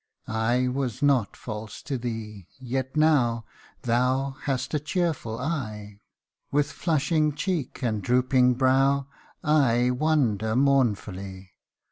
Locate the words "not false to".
1.03-1.95